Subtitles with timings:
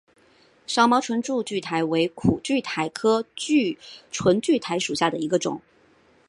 [0.65, 3.21] 少毛唇柱苣苔为苦苣苔科
[4.11, 5.61] 唇柱苣苔属下的一个种。